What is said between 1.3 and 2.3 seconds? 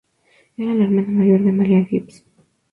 de Marla Gibbs.